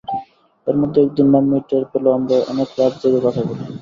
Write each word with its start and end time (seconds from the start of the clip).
এরমধ্যে 0.67 0.99
একদিন 1.01 1.27
মাম্মি 1.33 1.57
টের 1.69 1.83
পেল 1.91 2.05
আমরা 2.17 2.35
অনেক 2.51 2.69
রাত 2.77 2.93
জেগে 3.01 3.19
কথা 3.25 3.41
বলি। 3.47 3.63